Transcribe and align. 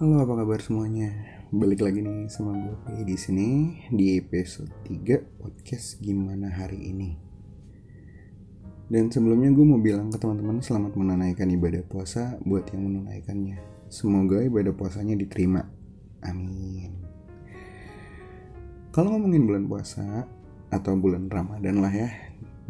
Halo, 0.00 0.16
apa 0.24 0.32
kabar 0.32 0.64
semuanya? 0.64 1.12
Balik 1.52 1.84
lagi 1.84 2.00
nih 2.00 2.24
sama 2.32 2.56
gue 2.56 3.04
di 3.04 3.20
sini 3.20 3.48
di 3.92 4.16
episode 4.16 4.72
3 4.88 5.44
podcast 5.44 6.00
Gimana 6.00 6.48
Hari 6.48 6.88
Ini. 6.88 7.10
Dan 8.88 9.12
sebelumnya 9.12 9.52
gue 9.52 9.60
mau 9.60 9.76
bilang 9.76 10.08
ke 10.08 10.16
teman-teman 10.16 10.64
selamat 10.64 10.96
menunaikan 10.96 11.52
ibadah 11.52 11.84
puasa 11.84 12.40
buat 12.48 12.72
yang 12.72 12.88
menunaikannya. 12.88 13.60
Semoga 13.92 14.40
ibadah 14.40 14.72
puasanya 14.72 15.20
diterima. 15.20 15.68
Amin. 16.24 16.96
Kalau 18.96 19.12
ngomongin 19.12 19.44
bulan 19.44 19.68
puasa 19.68 20.24
atau 20.72 20.96
bulan 20.96 21.28
Ramadan 21.28 21.76
lah 21.76 21.92
ya. 21.92 22.08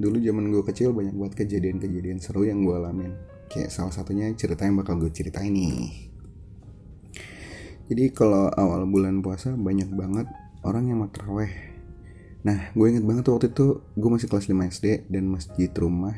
Dulu 0.02 0.19
zaman 0.19 0.51
gue 0.51 0.66
kecil 0.66 0.91
banyak 0.91 1.15
buat 1.15 1.38
kejadian-kejadian 1.38 2.19
seru 2.19 2.42
yang 2.42 2.66
gue 2.66 2.74
alamin. 2.74 3.15
Kayak 3.47 3.70
salah 3.70 3.95
satunya 3.95 4.34
cerita 4.34 4.66
yang 4.66 4.83
bakal 4.83 4.98
gue 4.98 5.15
ceritain 5.15 5.55
nih. 5.55 6.09
Jadi 7.91 8.15
kalau 8.15 8.47
awal 8.55 8.87
bulan 8.87 9.19
puasa 9.19 9.51
banyak 9.51 9.91
banget 9.91 10.30
orang 10.62 10.87
yang 10.87 11.03
mau 11.03 11.11
teraweh. 11.11 11.51
Nah, 12.47 12.71
gue 12.71 12.87
inget 12.87 13.03
banget 13.03 13.27
waktu 13.27 13.51
itu 13.51 13.83
gue 13.99 14.11
masih 14.15 14.30
kelas 14.30 14.47
5 14.47 14.55
SD 14.79 14.87
dan 15.11 15.27
masjid 15.27 15.66
rumah 15.75 16.15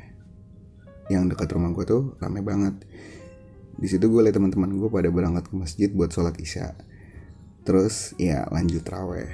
yang 1.09 1.33
dekat 1.33 1.49
rumah 1.57 1.73
gue 1.73 1.89
tuh 1.89 2.13
rame 2.21 2.45
banget. 2.45 2.77
Di 3.81 3.89
situ 3.89 4.05
gue 4.05 4.21
liat 4.21 4.37
teman-teman 4.37 4.69
gue 4.77 4.93
pada 4.93 5.09
berangkat 5.09 5.49
ke 5.49 5.55
masjid 5.57 5.89
buat 5.89 6.13
sholat 6.13 6.37
isya. 6.37 6.77
Terus 7.65 8.13
ya 8.21 8.45
lanjut 8.53 8.85
teraweh. 8.85 9.33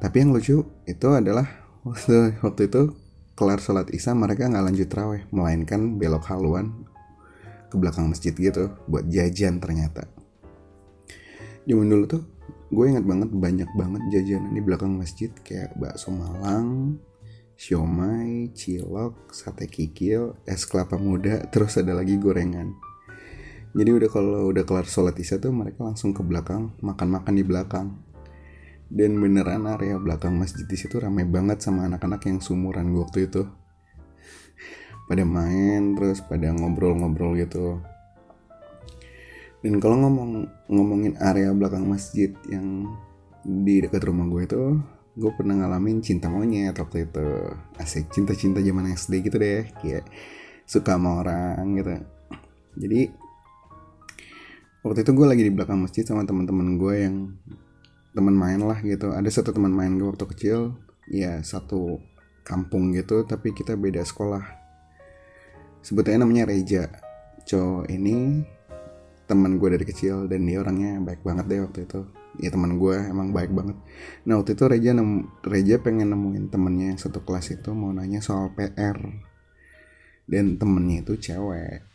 Tapi 0.00 0.24
yang 0.24 0.32
lucu 0.32 0.64
itu 0.88 1.08
adalah 1.12 1.44
waktu, 1.84 2.40
waktu 2.40 2.72
itu 2.72 2.96
kelar 3.36 3.60
sholat 3.60 3.92
isya 3.92 4.16
mereka 4.16 4.48
nggak 4.48 4.72
lanjut 4.72 4.88
teraweh, 4.88 5.28
melainkan 5.28 6.00
belok 6.00 6.32
haluan 6.32 6.88
ke 7.68 7.76
belakang 7.76 8.08
masjid 8.08 8.32
gitu 8.32 8.72
buat 8.88 9.04
jajan 9.04 9.60
ternyata 9.60 10.19
zaman 11.70 11.86
dulu 11.86 12.04
tuh 12.10 12.22
gue 12.70 12.84
ingat 12.86 13.06
banget 13.06 13.30
banyak 13.30 13.70
banget 13.78 14.02
jajanan 14.10 14.50
di 14.54 14.62
belakang 14.62 14.94
masjid 14.94 15.30
kayak 15.42 15.74
bakso 15.74 16.14
Malang, 16.14 16.98
siomay, 17.58 18.48
cilok, 18.54 19.34
sate 19.34 19.66
kikil, 19.66 20.38
es 20.46 20.62
kelapa 20.64 20.94
muda, 20.96 21.44
terus 21.50 21.76
ada 21.76 21.98
lagi 21.98 22.14
gorengan. 22.16 22.72
Jadi 23.70 23.90
udah 23.90 24.08
kalau 24.10 24.50
udah 24.50 24.66
kelar 24.66 24.86
sholat 24.86 25.14
isya 25.14 25.38
tuh 25.38 25.54
mereka 25.54 25.86
langsung 25.86 26.10
ke 26.10 26.22
belakang 26.26 26.74
makan-makan 26.82 27.34
di 27.34 27.44
belakang. 27.46 27.88
Dan 28.90 29.22
beneran 29.22 29.70
area 29.70 29.94
belakang 30.02 30.34
masjid 30.34 30.66
di 30.66 30.74
situ 30.74 30.98
ramai 30.98 31.22
banget 31.22 31.62
sama 31.62 31.86
anak-anak 31.86 32.26
yang 32.26 32.42
sumuran 32.42 32.90
gue 32.90 33.02
waktu 33.02 33.30
itu. 33.30 33.46
Pada 35.06 35.22
main 35.22 35.94
terus 35.94 36.18
pada 36.26 36.50
ngobrol-ngobrol 36.50 37.38
gitu 37.38 37.78
dan 39.60 39.76
kalau 39.76 39.96
ngomong 40.00 40.48
ngomongin 40.72 41.14
area 41.20 41.52
belakang 41.52 41.84
masjid 41.84 42.32
yang 42.48 42.88
di 43.44 43.84
dekat 43.84 44.04
rumah 44.08 44.24
gue 44.28 44.42
itu 44.48 44.62
gue 45.20 45.30
pernah 45.36 45.52
ngalamin 45.60 46.00
cinta 46.00 46.32
monyet 46.32 46.72
waktu 46.80 47.04
itu. 47.04 47.28
Asik 47.76 48.08
cinta-cinta 48.08 48.64
zaman 48.64 48.88
SD 48.96 49.20
gitu 49.26 49.36
deh 49.36 49.68
kayak 49.84 50.08
suka 50.64 50.96
sama 50.96 51.20
orang 51.20 51.64
gitu. 51.76 51.92
Jadi 52.80 53.00
waktu 54.80 55.00
itu 55.04 55.12
gue 55.12 55.26
lagi 55.28 55.42
di 55.44 55.52
belakang 55.52 55.82
masjid 55.82 56.08
sama 56.08 56.24
teman-teman 56.24 56.80
gue 56.80 56.94
yang 56.96 57.16
teman 58.16 58.32
main 58.32 58.60
lah 58.64 58.80
gitu. 58.80 59.12
Ada 59.12 59.28
satu 59.28 59.52
teman 59.52 59.76
main 59.76 59.92
gue 60.00 60.08
waktu 60.08 60.24
kecil 60.24 60.80
ya 61.10 61.42
satu 61.44 62.00
kampung 62.46 62.96
gitu 62.96 63.28
tapi 63.28 63.52
kita 63.52 63.76
beda 63.76 64.00
sekolah. 64.08 64.44
Sebetulnya 65.84 66.24
namanya 66.24 66.48
Reja. 66.48 66.88
Cowok 67.44 67.88
ini 67.92 68.44
teman 69.30 69.62
gue 69.62 69.68
dari 69.70 69.86
kecil 69.86 70.26
dan 70.26 70.42
dia 70.42 70.58
orangnya 70.58 70.98
baik 70.98 71.22
banget 71.22 71.46
deh 71.46 71.62
waktu 71.62 71.86
itu. 71.86 72.00
Ya 72.42 72.50
teman 72.50 72.82
gue 72.82 72.96
emang 72.98 73.30
baik 73.30 73.54
banget. 73.54 73.78
Nah 74.26 74.42
waktu 74.42 74.58
itu 74.58 74.66
Reja 74.66 74.90
nem 74.90 75.30
Reja 75.46 75.78
pengen 75.78 76.10
nemuin 76.10 76.50
temennya 76.50 76.86
yang 76.94 76.98
satu 76.98 77.22
kelas 77.22 77.54
itu 77.54 77.70
mau 77.70 77.94
nanya 77.94 78.18
soal 78.18 78.50
PR 78.58 78.98
dan 80.26 80.58
temennya 80.58 81.06
itu 81.06 81.14
cewek. 81.30 81.86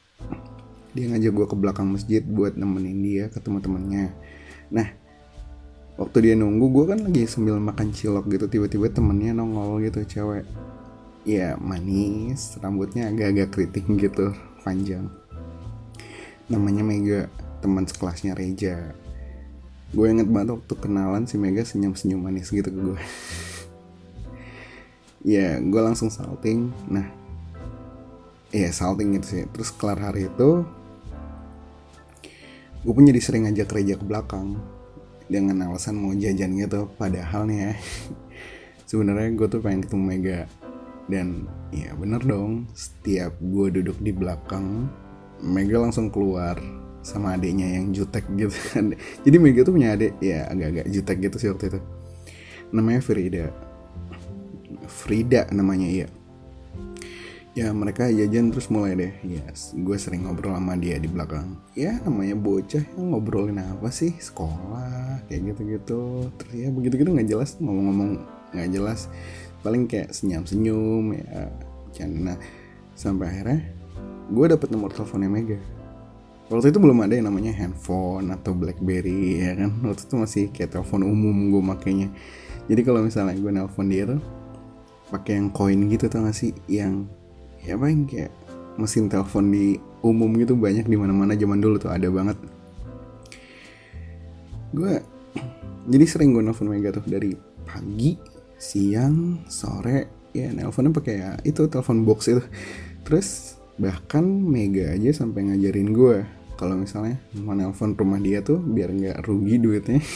Dia 0.96 1.06
ngajak 1.12 1.32
gue 1.36 1.46
ke 1.52 1.56
belakang 1.60 1.92
masjid 1.92 2.24
buat 2.24 2.56
nemenin 2.56 3.00
dia 3.04 3.26
ke 3.28 3.44
teman-temannya 3.44 4.16
nah 4.66 4.90
waktu 6.02 6.18
dia 6.26 6.34
nunggu 6.34 6.74
gue 6.74 6.86
kan 6.90 7.00
lagi 7.06 7.30
sambil 7.30 7.62
makan 7.62 7.94
cilok 7.94 8.26
gitu 8.34 8.50
tiba-tiba 8.50 8.88
temennya 8.90 9.36
nongol 9.36 9.84
gitu 9.84 10.08
cewek. 10.08 10.48
Ya 11.28 11.60
manis 11.60 12.56
rambutnya 12.64 13.12
agak-agak 13.12 13.52
keriting 13.52 14.00
gitu 14.00 14.32
panjang 14.64 15.25
namanya 16.46 16.86
Mega 16.86 17.22
teman 17.66 17.90
sekelasnya 17.90 18.38
Reja. 18.38 18.94
Gue 19.90 20.14
inget 20.14 20.30
banget 20.30 20.54
waktu 20.54 20.74
kenalan 20.78 21.26
si 21.26 21.42
Mega 21.42 21.66
senyum-senyum 21.66 22.22
manis 22.22 22.54
gitu 22.54 22.70
ke 22.70 22.80
gue. 22.80 23.02
Ya 25.26 25.58
gue 25.58 25.82
langsung 25.82 26.14
salting. 26.14 26.70
Nah 26.86 27.10
ya 28.54 28.70
salting 28.70 29.18
gitu 29.18 29.26
sih. 29.26 29.44
Terus 29.50 29.74
kelar 29.74 29.98
hari 29.98 30.30
itu 30.30 30.62
gue 32.86 32.94
pun 32.94 33.02
jadi 33.02 33.18
sering 33.18 33.50
ngajak 33.50 33.74
Reja 33.74 33.98
ke 33.98 34.06
belakang 34.06 34.62
dengan 35.26 35.66
alasan 35.66 35.98
mau 35.98 36.14
jajan 36.14 36.54
gitu. 36.62 36.94
Padahal 37.02 37.50
nih 37.50 37.58
ya 37.58 37.72
sebenarnya 38.94 39.34
gue 39.34 39.48
tuh 39.50 39.66
pengen 39.66 39.82
ketemu 39.82 40.04
Mega. 40.06 40.40
Dan 41.10 41.50
ya 41.74 41.98
bener 41.98 42.22
dong. 42.22 42.70
Setiap 42.78 43.34
gue 43.42 43.82
duduk 43.82 43.98
di 43.98 44.14
belakang 44.14 44.94
Mega 45.44 45.78
langsung 45.82 46.08
keluar 46.12 46.58
sama 47.06 47.38
adiknya 47.38 47.70
yang 47.70 47.94
jutek 47.94 48.26
gitu 48.34 48.56
kan. 48.74 48.98
Jadi 49.26 49.38
Mega 49.38 49.62
tuh 49.62 49.78
punya 49.78 49.94
adik 49.94 50.18
ya 50.24 50.50
agak-agak 50.50 50.86
jutek 50.90 51.18
gitu 51.22 51.38
sih 51.38 51.50
waktu 51.54 51.66
itu. 51.76 51.80
Namanya 52.74 53.02
Frida. 53.06 53.46
Frida 54.90 55.46
namanya 55.54 55.86
iya. 55.86 56.08
Ya 57.56 57.72
mereka 57.72 58.12
jajan 58.12 58.52
terus 58.52 58.68
mulai 58.68 59.00
deh. 59.00 59.14
Ya 59.24 59.46
gue 59.54 59.98
sering 60.02 60.28
ngobrol 60.28 60.58
sama 60.58 60.76
dia 60.76 61.00
di 61.00 61.08
belakang. 61.08 61.56
Ya 61.78 62.02
namanya 62.04 62.36
bocah 62.36 62.84
yang 62.84 63.16
ngobrolin 63.16 63.62
apa 63.62 63.88
sih? 63.94 64.12
Sekolah 64.18 65.24
kayak 65.30 65.56
gitu-gitu. 65.56 66.34
Terus 66.42 66.54
ya 66.58 66.68
begitu-gitu 66.74 67.16
nggak 67.16 67.30
jelas 67.32 67.56
ngomong-ngomong 67.62 68.12
nggak 68.52 68.70
jelas. 68.76 69.08
Paling 69.64 69.88
kayak 69.88 70.12
senyum-senyum 70.12 71.16
ya 71.16 71.54
nah 72.12 72.36
sampai 72.92 73.32
akhirnya 73.32 73.60
gue 74.30 74.46
dapet 74.50 74.68
nomor 74.74 74.90
teleponnya 74.90 75.30
Mega. 75.30 75.60
Waktu 76.46 76.70
itu 76.70 76.78
belum 76.78 77.02
ada 77.02 77.18
yang 77.18 77.26
namanya 77.26 77.50
handphone 77.58 78.30
atau 78.30 78.54
BlackBerry 78.54 79.42
ya 79.42 79.58
kan? 79.58 79.82
Waktu 79.82 80.02
itu 80.06 80.16
masih 80.18 80.44
kayak 80.54 80.78
telepon 80.78 81.02
umum 81.02 81.50
gue 81.50 81.62
makainya. 81.62 82.10
Jadi 82.70 82.82
kalau 82.86 83.02
misalnya 83.02 83.34
gue 83.34 83.50
nelpon 83.50 83.90
dia 83.90 84.06
tuh 84.06 84.22
pakai 85.10 85.42
yang 85.42 85.50
koin 85.50 85.90
gitu 85.90 86.06
tau 86.06 86.26
gak 86.26 86.38
sih? 86.38 86.54
Yang 86.70 87.10
ya 87.66 87.74
apa 87.78 87.86
yang 87.90 88.06
kayak 88.06 88.32
mesin 88.78 89.10
telepon 89.10 89.50
di 89.50 89.82
umum 90.06 90.30
gitu 90.38 90.54
banyak 90.54 90.86
di 90.86 90.98
mana-mana 90.98 91.34
zaman 91.34 91.58
dulu 91.58 91.82
tuh 91.82 91.90
ada 91.90 92.06
banget. 92.14 92.38
Gue 94.70 95.02
jadi 95.92 96.06
sering 96.06 96.30
gue 96.34 96.46
nelfon 96.46 96.70
Mega 96.70 96.94
tuh 96.94 97.06
dari 97.10 97.34
pagi 97.66 98.22
siang 98.62 99.50
sore 99.50 100.30
ya 100.30 100.54
nelfonnya 100.54 100.94
pakai 100.94 101.16
ya 101.18 101.32
itu 101.42 101.66
telepon 101.66 102.06
box 102.06 102.30
itu. 102.30 102.44
Terus 103.02 103.58
bahkan 103.76 104.24
Mega 104.24 104.96
aja 104.96 105.12
sampai 105.12 105.52
ngajarin 105.52 105.92
gue 105.92 106.24
kalau 106.56 106.80
misalnya 106.80 107.20
mau 107.44 107.52
nelfon 107.52 108.00
rumah 108.00 108.20
dia 108.20 108.40
tuh 108.40 108.64
biar 108.64 108.96
nggak 108.96 109.28
rugi 109.28 109.60
duitnya. 109.60 110.00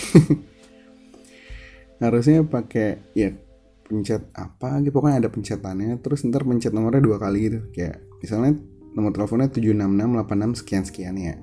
Harusnya 2.04 2.48
pakai 2.48 3.12
ya 3.12 3.36
pencet 3.84 4.32
apa 4.32 4.80
gitu. 4.80 4.96
Pokoknya 4.96 5.28
ada 5.28 5.30
pencetannya 5.30 6.00
terus 6.00 6.24
ntar 6.24 6.48
pencet 6.48 6.72
nomornya 6.72 7.04
dua 7.04 7.20
kali 7.20 7.52
gitu. 7.52 7.60
Kayak 7.76 8.00
misalnya 8.24 8.56
nomor 8.96 9.12
teleponnya 9.12 9.52
76686 9.52 10.60
sekian 10.64 10.84
sekian 10.88 11.16
ya. 11.20 11.36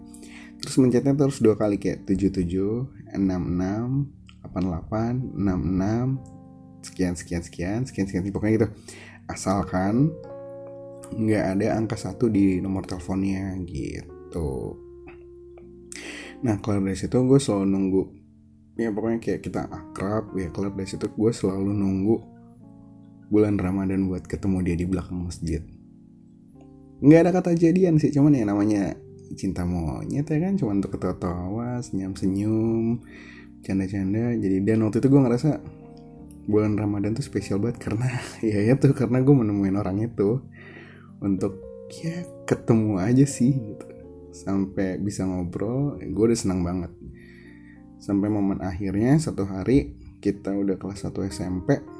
Terus 0.57 0.75
mencetnya 0.81 1.13
terus 1.13 1.45
dua 1.45 1.61
kali 1.61 1.77
kayak 1.77 2.09
77 2.09 3.13
66 3.13 4.49
88 4.49 5.37
66 5.37 6.87
sekian 6.87 7.19
sekian 7.19 7.43
sekian 7.45 7.81
sekian 7.85 8.07
sekian 8.09 8.25
pokoknya 8.33 8.65
gitu. 8.65 8.69
Asalkan 9.29 10.17
nggak 11.15 11.45
ada 11.59 11.67
angka 11.79 11.95
satu 11.95 12.27
di 12.27 12.59
nomor 12.59 12.83
teleponnya 12.89 13.55
gitu. 13.69 14.75
Nah 16.43 16.59
kelar 16.61 16.83
dari 16.83 16.99
situ 16.99 17.17
gue 17.17 17.41
selalu 17.41 17.67
nunggu. 17.71 18.03
Ya 18.77 18.93
pokoknya 18.93 19.19
kayak 19.23 19.41
kita 19.41 19.71
akrab 19.71 20.37
ya 20.37 20.53
kelar 20.53 20.75
dari 20.75 20.89
situ 20.89 21.09
gue 21.09 21.33
selalu 21.33 21.71
nunggu 21.73 22.17
bulan 23.33 23.59
Ramadan 23.59 24.07
buat 24.07 24.27
ketemu 24.27 24.59
dia 24.63 24.77
di 24.77 24.87
belakang 24.87 25.27
masjid. 25.27 25.63
Nggak 27.01 27.21
ada 27.23 27.31
kata 27.33 27.51
jadian 27.57 28.01
sih 28.01 28.13
cuman 28.13 28.37
ya 28.37 28.45
namanya 28.49 28.97
cinta 29.35 29.65
monyet 29.65 30.29
ya 30.29 30.39
kan? 30.39 30.55
Cuma 30.61 30.77
untuk 30.77 30.97
ketawa-tawa 30.97 31.81
senyum-senyum 31.83 33.03
canda-canda. 33.65 34.37
Jadi 34.37 34.57
dan 34.63 34.85
waktu 34.87 35.03
itu 35.03 35.09
gue 35.09 35.21
ngerasa 35.25 35.51
bulan 36.47 36.79
Ramadan 36.79 37.19
tuh 37.19 37.27
spesial 37.27 37.59
banget 37.59 37.83
karena 37.83 38.07
ya 38.47 38.63
ya 38.63 38.75
tuh 38.79 38.95
karena 38.95 39.19
gue 39.21 39.35
menemuin 39.35 39.77
orang 39.77 39.99
itu 40.05 40.41
untuk 41.23 41.61
ya 41.93 42.25
ketemu 42.45 43.01
aja 43.01 43.25
sih 43.25 43.53
gitu. 43.53 43.87
Sampai 44.33 45.01
bisa 45.01 45.25
ngobrol 45.25 45.97
gue 46.01 46.25
udah 46.29 46.39
senang 46.39 46.61
banget. 46.67 46.93
Sampai 48.03 48.29
momen 48.29 48.61
akhirnya 48.61 49.17
satu 49.17 49.49
hari 49.49 49.97
kita 50.21 50.53
udah 50.53 50.77
kelas 50.77 51.07
1 51.07 51.13
SMP 51.33 51.97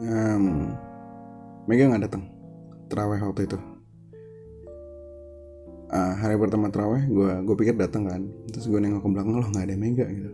um, 0.00 0.72
Mega 1.70 1.86
nggak 1.86 2.04
datang 2.10 2.24
teraweh 2.90 3.22
waktu 3.22 3.46
itu. 3.46 3.58
Uh, 5.92 6.16
hari 6.16 6.40
pertama 6.40 6.72
teraweh 6.72 7.04
gue 7.06 7.32
gue 7.44 7.56
pikir 7.56 7.76
datang 7.78 8.08
kan. 8.08 8.22
Terus 8.50 8.66
gue 8.66 8.80
nengok 8.80 9.04
ke 9.04 9.08
belakang 9.12 9.36
loh 9.38 9.48
nggak 9.52 9.66
ada 9.70 9.76
Mega 9.78 10.06
gitu. 10.08 10.32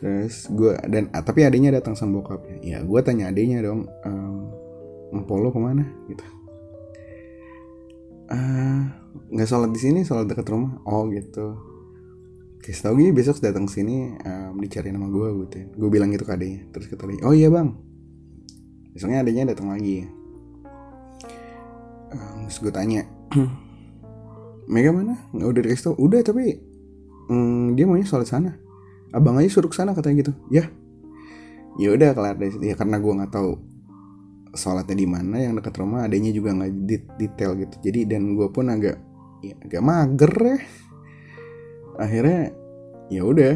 Terus 0.00 0.50
gue 0.50 0.74
dan 0.90 1.06
ah, 1.14 1.22
tapi 1.22 1.46
adiknya 1.46 1.78
datang 1.78 1.94
sama 1.94 2.18
bokapnya. 2.18 2.58
Ya 2.64 2.78
gue 2.82 3.00
tanya 3.06 3.30
adiknya 3.30 3.62
dong 3.62 3.86
um, 4.02 4.31
Polo 5.28 5.52
ke 5.52 5.60
mana 5.60 5.84
gitu 6.08 6.24
ah, 8.32 8.88
nggak 9.28 9.46
uh, 9.46 9.50
sholat 9.50 9.70
di 9.70 9.80
sini 9.80 10.00
sholat 10.08 10.24
dekat 10.24 10.48
rumah 10.48 10.80
oh 10.88 11.04
gitu 11.12 11.72
Oke, 12.62 12.70
tau 12.78 12.94
gini 12.94 13.10
besok 13.10 13.42
datang 13.42 13.66
sini 13.66 14.14
um, 14.22 14.54
dicari 14.62 14.94
nama 14.94 15.10
gue 15.10 15.34
gitu. 15.34 15.66
Gue 15.82 15.90
bilang 15.90 16.14
gitu 16.14 16.22
ke 16.22 16.30
adiknya. 16.30 16.70
Terus 16.70 16.86
kata 16.94 17.10
dia, 17.10 17.26
oh 17.26 17.34
iya 17.34 17.50
bang. 17.50 17.74
Besoknya 18.94 19.26
adiknya 19.26 19.50
datang 19.50 19.74
lagi. 19.74 20.06
Um, 22.14 22.46
terus 22.46 22.62
gue 22.62 22.70
tanya, 22.70 23.02
Mega 24.70 24.94
mana? 24.94 25.18
Nggak 25.34 25.48
udah 25.50 25.62
dikasih 25.66 25.84
tau? 25.90 25.94
Udah 25.98 26.22
tapi 26.22 26.62
um, 27.34 27.74
dia 27.74 27.82
maunya 27.82 28.06
sholat 28.06 28.30
sana. 28.30 28.54
Abang 29.10 29.42
aja 29.42 29.50
suruh 29.50 29.74
sana 29.74 29.90
katanya 29.90 30.22
gitu. 30.22 30.32
Ya, 30.54 30.70
ya 31.82 31.90
udah 31.90 32.14
kelar 32.14 32.38
dari. 32.38 32.62
Ya 32.62 32.78
karena 32.78 33.02
gue 33.02 33.10
nggak 33.10 33.32
tahu 33.34 33.58
sholatnya 34.52 34.96
di 34.96 35.08
mana 35.08 35.40
yang 35.40 35.56
dekat 35.56 35.80
rumah 35.80 36.04
adanya 36.04 36.28
juga 36.28 36.52
nggak 36.52 36.72
detail 37.16 37.56
gitu. 37.56 37.74
Jadi 37.80 38.00
dan 38.04 38.36
gue 38.36 38.48
pun 38.52 38.68
agak 38.68 39.00
ya 39.40 39.56
agak 39.58 39.82
mager 39.82 40.32
ya. 40.32 40.58
Akhirnya 41.96 42.52
ya 43.08 43.22
udah 43.24 43.54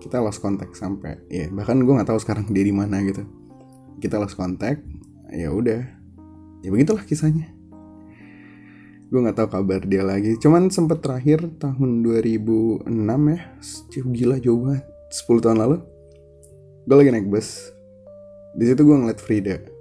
kita 0.00 0.20
lost 0.20 0.44
contact 0.44 0.76
sampai 0.76 1.18
ya 1.32 1.48
bahkan 1.48 1.80
gue 1.80 1.92
nggak 1.92 2.08
tahu 2.08 2.20
sekarang 2.20 2.48
dia 2.52 2.64
di 2.64 2.72
mana 2.72 3.00
gitu. 3.04 3.24
Kita 4.00 4.20
lost 4.20 4.36
contact 4.36 4.84
ya 5.32 5.48
udah. 5.48 5.82
Ya 6.60 6.68
begitulah 6.68 7.04
kisahnya. 7.08 7.48
Gue 9.08 9.20
nggak 9.22 9.38
tahu 9.40 9.48
kabar 9.48 9.80
dia 9.88 10.04
lagi. 10.04 10.36
Cuman 10.36 10.68
sempet 10.68 11.00
terakhir 11.00 11.48
tahun 11.56 12.04
2006 12.04 12.84
ya 13.32 13.40
gila 14.04 14.36
jauh 14.36 14.60
banget. 14.68 14.84
10 15.06 15.44
tahun 15.44 15.58
lalu 15.64 15.76
gue 16.84 16.96
lagi 16.96 17.10
naik 17.14 17.28
bus. 17.32 17.72
Di 18.56 18.64
situ 18.68 18.84
gue 18.84 18.96
ngeliat 18.96 19.20
Frida 19.20 19.75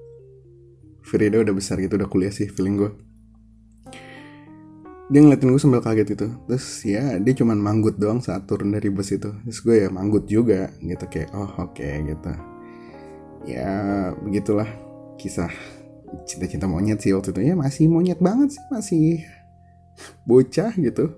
Frida 1.06 1.38
udah 1.38 1.54
besar 1.54 1.78
gitu 1.78 2.02
udah 2.02 2.10
kuliah 2.10 2.34
sih 2.34 2.50
feeling 2.50 2.82
gue 2.82 2.92
dia 5.06 5.22
ngeliatin 5.22 5.54
gue 5.54 5.62
sambil 5.62 5.86
kaget 5.86 6.18
gitu. 6.18 6.28
Terus 6.50 6.66
ya 6.82 7.22
dia 7.22 7.34
cuman 7.38 7.58
manggut 7.62 8.02
doang 8.02 8.26
saat 8.26 8.50
turun 8.50 8.74
dari 8.74 8.90
bus 8.90 9.14
itu. 9.14 9.30
Terus 9.46 9.60
gue 9.62 9.76
ya 9.86 9.90
manggut 9.94 10.26
juga 10.26 10.74
gitu 10.82 11.06
kayak 11.06 11.30
oh 11.38 11.46
oke 11.62 11.78
okay, 11.78 12.02
gitu. 12.02 12.34
Ya 13.46 13.70
begitulah 14.18 14.66
kisah 15.22 15.54
cinta-cinta 16.26 16.66
monyet 16.66 17.06
sih 17.06 17.14
waktu 17.14 17.38
itu. 17.38 17.42
Ya 17.46 17.54
masih 17.54 17.86
monyet 17.86 18.18
banget 18.18 18.58
sih 18.58 18.64
masih 18.74 19.06
bocah 20.26 20.74
gitu. 20.74 21.14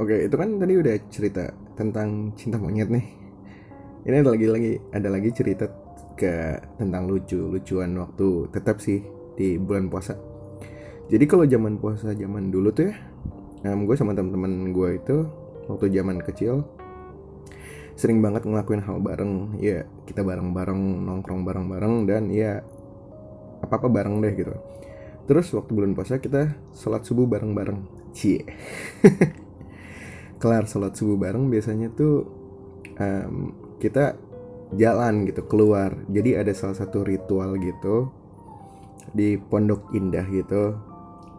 Oke 0.00 0.16
itu 0.24 0.36
kan 0.40 0.56
tadi 0.56 0.74
udah 0.80 0.96
cerita 1.12 1.52
tentang 1.76 2.32
cinta 2.40 2.56
monyet 2.56 2.88
nih. 2.88 3.04
Ini 4.08 4.24
ada 4.24 4.32
lagi 4.32 4.48
lagi 4.48 4.72
ada 4.96 5.08
lagi 5.12 5.28
cerita 5.36 5.68
ke 6.20 6.60
tentang 6.76 7.08
lucu 7.08 7.40
lucuan 7.40 7.96
waktu 7.96 8.52
tetap 8.52 8.84
sih 8.84 9.00
di 9.40 9.56
bulan 9.56 9.88
puasa. 9.88 10.20
Jadi 11.08 11.24
kalau 11.24 11.48
zaman 11.48 11.80
puasa 11.80 12.12
zaman 12.12 12.52
dulu 12.52 12.68
tuh 12.76 12.92
ya 12.92 12.94
um, 13.72 13.88
gue 13.88 13.96
sama 13.96 14.12
teman-teman 14.12 14.76
gue 14.76 15.00
itu 15.00 15.16
waktu 15.72 15.88
zaman 15.96 16.20
kecil 16.20 16.68
sering 17.96 18.20
banget 18.20 18.44
ngelakuin 18.44 18.84
hal 18.84 19.00
bareng. 19.00 19.60
Ya 19.60 19.88
kita 20.04 20.20
bareng-bareng 20.20 21.04
nongkrong 21.08 21.44
bareng-bareng 21.44 22.04
dan 22.04 22.28
ya 22.28 22.60
apa-apa 23.64 23.88
bareng 23.88 24.20
deh 24.20 24.32
gitu. 24.36 24.52
Terus 25.24 25.52
waktu 25.56 25.72
bulan 25.72 25.92
puasa 25.96 26.20
kita 26.20 26.56
sholat 26.76 27.04
subuh 27.04 27.28
bareng-bareng. 27.28 27.80
Cie. 28.16 28.44
Kelar 30.40 30.64
sholat 30.64 30.96
subuh 30.96 31.20
bareng 31.20 31.52
biasanya 31.52 31.92
tuh 31.92 32.24
um, 32.96 33.52
kita 33.76 34.16
jalan 34.74 35.26
gitu 35.26 35.46
keluar. 35.46 35.94
Jadi 36.10 36.38
ada 36.38 36.52
salah 36.54 36.78
satu 36.78 37.02
ritual 37.02 37.58
gitu 37.58 38.10
di 39.10 39.34
Pondok 39.38 39.90
Indah 39.94 40.22
gitu 40.30 40.78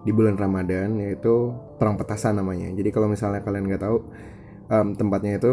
di 0.02 0.12
bulan 0.12 0.36
Ramadan 0.36 0.98
yaitu 1.00 1.54
perang 1.78 1.96
petasan 1.96 2.42
namanya. 2.42 2.74
Jadi 2.74 2.90
kalau 2.92 3.08
misalnya 3.08 3.46
kalian 3.46 3.70
nggak 3.70 3.84
tahu 3.84 3.98
um, 4.68 4.88
tempatnya 4.98 5.38
itu 5.38 5.52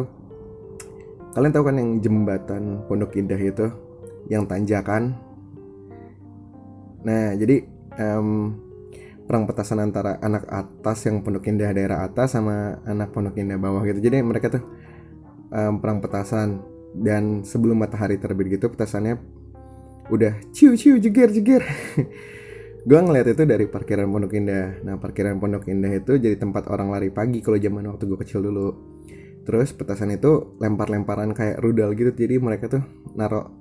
kalian 1.37 1.53
tahu 1.53 1.65
kan 1.69 1.77
yang 1.79 1.91
jembatan 2.03 2.63
Pondok 2.89 3.15
Indah 3.15 3.39
itu 3.39 3.67
yang 4.27 4.49
tanjakan? 4.49 5.15
Nah 7.07 7.37
jadi 7.39 7.63
um, 8.01 8.59
perang 9.29 9.45
petasan 9.45 9.85
antara 9.85 10.17
anak 10.25 10.49
atas 10.49 11.05
yang 11.07 11.21
Pondok 11.21 11.47
Indah 11.47 11.71
daerah 11.71 12.03
atas 12.03 12.35
sama 12.35 12.81
anak 12.89 13.13
Pondok 13.15 13.39
Indah 13.39 13.61
bawah 13.61 13.85
gitu. 13.87 14.01
Jadi 14.01 14.25
mereka 14.25 14.49
tuh 14.51 14.65
um, 15.53 15.79
perang 15.79 16.01
petasan 16.01 16.78
dan 16.97 17.45
sebelum 17.45 17.85
matahari 17.85 18.17
terbit 18.17 18.59
gitu 18.59 18.73
petasannya 18.73 19.21
udah 20.09 20.33
ciu 20.57 20.73
ciu 20.73 20.97
jeger 20.97 21.29
jeger. 21.33 21.63
Gue 22.89 23.01
ngeliat 23.05 23.29
itu 23.37 23.45
dari 23.45 23.69
parkiran 23.69 24.09
Pondok 24.09 24.33
Indah. 24.33 24.81
Nah 24.81 24.97
parkiran 24.97 25.37
Pondok 25.37 25.69
Indah 25.69 25.93
itu 25.93 26.17
jadi 26.17 26.41
tempat 26.41 26.73
orang 26.73 26.89
lari 26.89 27.13
pagi 27.13 27.45
kalau 27.45 27.61
zaman 27.61 27.85
waktu 27.85 28.09
gue 28.09 28.19
kecil 28.25 28.41
dulu. 28.41 28.69
Terus 29.45 29.77
petasan 29.77 30.15
itu 30.17 30.57
lempar-lemparan 30.57 31.37
kayak 31.37 31.61
rudal 31.61 31.93
gitu 31.93 32.17
jadi 32.17 32.41
mereka 32.41 32.71
tuh 32.73 32.85
naruh 33.13 33.53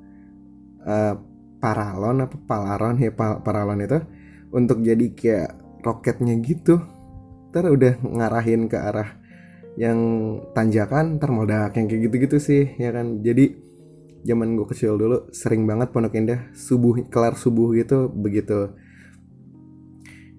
uh, 0.85 1.15
paralon 1.59 2.23
apa 2.23 2.37
palaron 2.39 2.95
ya 3.01 3.11
paralon 3.17 3.83
itu 3.83 3.99
untuk 4.55 4.79
jadi 4.79 5.05
kayak 5.11 5.49
roketnya 5.83 6.39
gitu. 6.39 6.79
Ntar 7.51 7.67
udah 7.67 7.99
ngarahin 7.99 8.69
ke 8.71 8.77
arah 8.79 9.16
yang 9.77 9.99
tanjakan 10.57 11.21
ntar 11.21 11.29
yang 11.77 11.85
kayak 11.85 12.01
gitu-gitu 12.09 12.37
sih 12.41 12.63
ya 12.81 12.89
kan. 12.89 13.21
Jadi 13.21 13.53
zaman 14.25 14.57
gue 14.57 14.65
kecil 14.65 14.97
dulu 14.97 15.29
sering 15.29 15.69
banget 15.69 15.93
Pondok 15.93 16.17
Indah 16.17 16.49
subuh 16.57 17.05
kelar 17.07 17.37
subuh 17.37 17.77
gitu 17.77 18.09
begitu. 18.09 18.73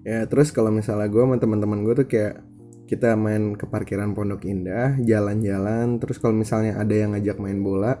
Ya 0.03 0.27
terus 0.27 0.51
kalau 0.51 0.75
misalnya 0.75 1.07
gue 1.07 1.23
sama 1.23 1.39
teman-teman 1.39 1.87
gue 1.87 2.03
tuh 2.03 2.07
kayak 2.11 2.43
kita 2.91 3.15
main 3.15 3.55
ke 3.55 3.63
parkiran 3.63 4.11
Pondok 4.11 4.43
Indah 4.43 4.99
jalan-jalan 4.99 6.03
terus 6.03 6.19
kalau 6.19 6.35
misalnya 6.35 6.75
ada 6.75 6.91
yang 6.91 7.15
ngajak 7.15 7.39
main 7.39 7.63
bola 7.63 7.95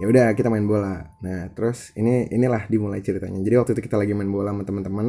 ya 0.00 0.08
udah 0.08 0.32
kita 0.32 0.48
main 0.48 0.64
bola. 0.64 1.04
Nah 1.20 1.52
terus 1.52 1.92
ini 2.00 2.32
inilah 2.32 2.64
dimulai 2.72 3.04
ceritanya. 3.04 3.44
Jadi 3.44 3.54
waktu 3.60 3.70
itu 3.76 3.82
kita 3.84 4.00
lagi 4.00 4.16
main 4.16 4.32
bola 4.32 4.56
sama 4.56 4.64
teman-teman 4.64 5.06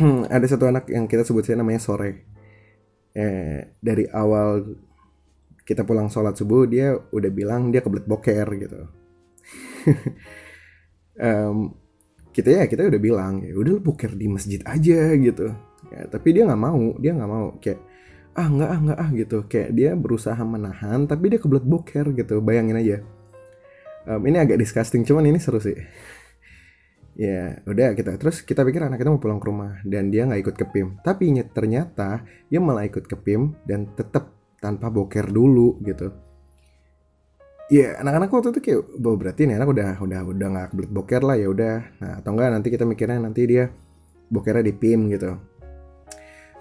ada 0.32 0.46
satu 0.48 0.64
anak 0.72 0.88
yang 0.88 1.04
kita 1.04 1.20
sebut 1.20 1.44
sebutnya 1.44 1.60
namanya 1.60 1.84
sore 1.84 2.35
eh, 3.16 3.72
dari 3.80 4.04
awal 4.12 4.76
kita 5.66 5.82
pulang 5.82 6.12
sholat 6.12 6.36
subuh 6.36 6.68
dia 6.68 6.94
udah 6.94 7.30
bilang 7.32 7.72
dia 7.72 7.80
kebelet 7.80 8.06
boker 8.06 8.46
gitu. 8.60 8.80
Um, 11.16 11.72
kita 12.36 12.52
ya 12.52 12.64
kita 12.68 12.92
udah 12.92 13.00
bilang 13.00 13.40
ya 13.40 13.56
udah 13.56 13.80
boker 13.80 14.12
di 14.12 14.28
masjid 14.28 14.60
aja 14.68 15.16
gitu. 15.16 15.48
Ya, 15.88 16.04
tapi 16.12 16.36
dia 16.36 16.44
nggak 16.44 16.60
mau 16.60 16.92
dia 17.00 17.16
nggak 17.16 17.30
mau. 17.32 17.56
Kayak 17.56 17.80
ah 18.36 18.52
nggak 18.52 18.68
ah 18.68 18.80
nggak 18.84 18.98
ah 19.00 19.10
gitu. 19.16 19.38
Kayak 19.48 19.70
dia 19.72 19.90
berusaha 19.96 20.36
menahan 20.36 21.08
tapi 21.08 21.32
dia 21.32 21.40
kebelet 21.40 21.64
boker 21.64 22.12
gitu. 22.12 22.44
Bayangin 22.44 22.76
aja. 22.76 22.96
Um, 24.04 24.28
ini 24.28 24.36
agak 24.36 24.60
disgusting 24.60 25.08
cuman 25.08 25.24
ini 25.24 25.40
seru 25.40 25.56
sih 25.56 25.72
ya 27.16 27.64
udah 27.64 27.96
kita 27.96 28.20
terus 28.20 28.44
kita 28.44 28.60
pikir 28.60 28.84
anak 28.84 29.00
kita 29.00 29.08
mau 29.08 29.16
pulang 29.16 29.40
ke 29.40 29.48
rumah 29.48 29.80
dan 29.88 30.12
dia 30.12 30.28
nggak 30.28 30.40
ikut 30.44 30.56
ke 30.60 30.64
PIM 30.68 31.00
tapi 31.00 31.32
ternyata 31.48 32.20
dia 32.52 32.60
malah 32.60 32.84
ikut 32.84 33.08
ke 33.08 33.16
PIM 33.16 33.56
dan 33.64 33.88
tetap 33.96 34.36
tanpa 34.60 34.92
boker 34.92 35.28
dulu 35.30 35.80
gitu. 35.84 36.12
Ya 37.66 37.98
anak-anak 37.98 38.30
waktu 38.30 38.48
itu 38.54 38.60
kayak 38.62 38.82
bahwa 39.02 39.16
berarti 39.18 39.42
nih 39.50 39.56
anak 39.58 39.68
udah 39.74 39.90
udah 39.98 40.20
udah 40.22 40.48
nggak 40.54 40.66
kebelet 40.70 40.92
boker 40.92 41.22
lah 41.26 41.36
ya 41.40 41.48
udah. 41.50 41.76
Nah 41.98 42.12
atau 42.22 42.30
enggak 42.36 42.48
nanti 42.54 42.68
kita 42.70 42.84
mikirnya 42.86 43.18
nanti 43.18 43.42
dia 43.42 43.64
bokernya 44.30 44.62
di 44.62 44.74
PIM 44.76 45.10
gitu. 45.10 45.34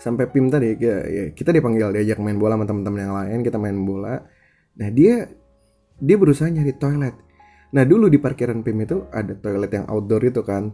Sampai 0.01 0.27
PIM 0.29 0.49
tadi 0.49 0.75
ya, 0.75 0.97
ya, 1.05 1.23
kita 1.31 1.53
dipanggil 1.53 1.93
diajak 1.93 2.19
main 2.19 2.37
bola 2.37 2.57
sama 2.57 2.65
teman-teman 2.65 2.99
yang 2.99 3.13
lain 3.13 3.39
kita 3.45 3.57
main 3.61 3.77
bola. 3.85 4.21
Nah 4.81 4.89
dia 4.89 5.29
dia 5.95 6.15
berusaha 6.19 6.49
nyari 6.49 6.73
toilet 6.75 7.15
Nah 7.75 7.83
dulu 7.83 8.07
di 8.07 8.15
parkiran 8.15 8.63
PIM 8.63 8.87
itu 8.87 8.97
ada 9.11 9.35
toilet 9.35 9.71
yang 9.75 9.85
outdoor 9.91 10.23
itu 10.23 10.41
kan. 10.47 10.71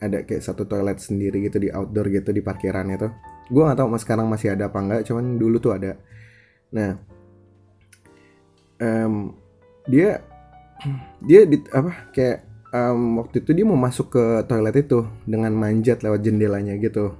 Ada 0.00 0.24
kayak 0.28 0.44
satu 0.44 0.68
toilet 0.68 1.00
sendiri 1.00 1.48
gitu 1.48 1.56
di 1.56 1.72
outdoor 1.72 2.12
gitu 2.12 2.28
di 2.32 2.44
parkiran 2.44 2.92
itu. 2.92 3.08
Gue 3.48 3.64
gak 3.64 3.80
tahu 3.80 3.88
mas 3.88 4.04
sekarang 4.04 4.28
masih 4.28 4.52
ada 4.52 4.68
apa 4.68 4.78
enggak, 4.80 5.02
cuman 5.08 5.40
dulu 5.40 5.56
tuh 5.60 5.72
ada. 5.76 5.96
Nah, 6.70 6.96
um, 8.80 9.34
dia 9.88 10.22
dia 11.24 11.44
di, 11.44 11.60
apa 11.72 12.12
kayak 12.12 12.38
um, 12.72 13.20
waktu 13.20 13.44
itu 13.44 13.50
dia 13.52 13.64
mau 13.66 13.76
masuk 13.76 14.12
ke 14.14 14.24
toilet 14.48 14.76
itu 14.80 15.04
dengan 15.28 15.52
manjat 15.56 16.04
lewat 16.04 16.20
jendelanya 16.20 16.76
gitu. 16.80 17.16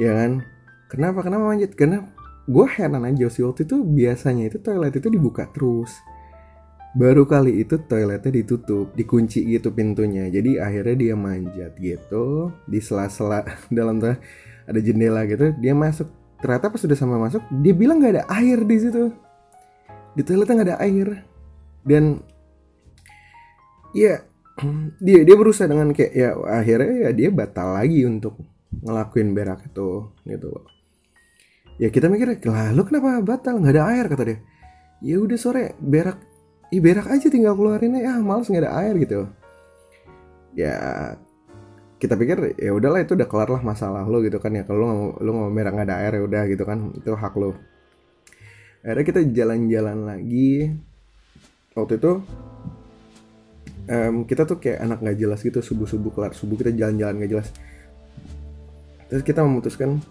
Ya 0.00 0.12
kan? 0.16 0.44
Kenapa 0.92 1.24
kenapa 1.24 1.44
manjat? 1.48 1.72
Karena 1.72 2.04
gue 2.44 2.66
heran 2.68 3.04
aja 3.08 3.32
sih 3.32 3.40
waktu 3.40 3.64
itu 3.64 3.80
biasanya 3.80 4.52
itu 4.52 4.60
toilet 4.60 4.92
itu 4.92 5.08
dibuka 5.08 5.48
terus 5.48 5.96
baru 6.94 7.26
kali 7.26 7.66
itu 7.66 7.74
toiletnya 7.90 8.30
ditutup 8.30 8.94
dikunci 8.94 9.42
gitu 9.50 9.74
pintunya. 9.74 10.30
Jadi 10.30 10.62
akhirnya 10.62 10.96
dia 10.96 11.14
manjat 11.18 11.74
gitu 11.76 12.54
di 12.70 12.78
sela-sela 12.78 13.42
dalam 13.74 13.98
ada 14.64 14.80
jendela 14.80 15.26
gitu 15.26 15.52
dia 15.58 15.74
masuk. 15.74 16.08
Ternyata 16.38 16.70
pas 16.70 16.80
sudah 16.80 16.96
sama 16.96 17.18
masuk 17.18 17.42
dia 17.60 17.74
bilang 17.74 17.98
nggak 17.98 18.14
ada 18.14 18.24
air 18.38 18.62
di 18.62 18.76
situ. 18.78 19.10
Di 20.14 20.22
toiletnya 20.22 20.54
nggak 20.54 20.70
ada 20.70 20.78
air. 20.86 21.08
Dan 21.84 22.22
ya 23.92 24.22
dia 25.04 25.20
dia 25.26 25.36
berusaha 25.36 25.66
dengan 25.66 25.90
kayak 25.90 26.12
ya 26.14 26.30
akhirnya 26.46 26.94
ya 27.06 27.10
dia 27.10 27.28
batal 27.34 27.74
lagi 27.74 28.06
untuk 28.06 28.38
ngelakuin 28.86 29.34
berak 29.34 29.66
itu 29.66 30.14
gitu. 30.30 30.50
Ya 31.74 31.90
kita 31.90 32.06
mikir 32.06 32.38
lah 32.46 32.70
lu 32.70 32.86
kenapa 32.86 33.18
batal? 33.18 33.58
Nggak 33.58 33.74
ada 33.74 33.84
air 33.90 34.06
kata 34.06 34.22
dia. 34.22 34.38
Ya 35.02 35.18
udah 35.18 35.34
sore 35.34 35.74
berak 35.82 36.33
Ih 36.74 36.82
berak 36.82 37.06
aja 37.06 37.30
tinggal 37.30 37.54
keluarin 37.54 37.94
ya 37.94 38.18
males 38.18 38.50
nggak 38.50 38.66
ada 38.66 38.72
air 38.82 38.94
gitu. 38.98 39.30
Ya 40.58 40.76
kita 42.02 42.18
pikir 42.18 42.58
ya 42.58 42.74
udahlah 42.74 43.06
itu 43.06 43.14
udah 43.14 43.30
kelar 43.30 43.46
lah 43.46 43.62
masalah 43.62 44.02
lo 44.10 44.18
gitu 44.26 44.42
kan 44.42 44.50
ya. 44.58 44.66
Kalau 44.66 44.82
lo 44.82 44.86
nggak 44.90 44.98
lo 45.22 45.30
nggak 45.30 45.46
mau 45.46 45.54
berak 45.54 45.72
nggak 45.78 45.86
ada 45.86 45.96
air 46.02 46.12
ya 46.18 46.22
udah 46.26 46.42
gitu 46.50 46.64
kan. 46.66 46.78
Itu 46.98 47.14
hak 47.14 47.34
lo. 47.38 47.54
Akhirnya 48.82 49.04
kita 49.06 49.20
jalan-jalan 49.30 49.98
lagi. 50.02 50.74
Waktu 51.78 51.94
itu 51.94 52.12
um, 53.86 54.14
kita 54.26 54.42
tuh 54.42 54.58
kayak 54.58 54.82
anak 54.82 54.98
nggak 54.98 55.18
jelas 55.22 55.40
gitu 55.46 55.62
subuh 55.62 55.86
subuh 55.86 56.10
kelar. 56.10 56.34
Subuh 56.34 56.58
kita 56.58 56.74
jalan-jalan 56.74 57.22
nggak 57.22 57.30
jelas. 57.38 57.48
Terus 59.14 59.22
kita 59.22 59.46
memutuskan 59.46 60.02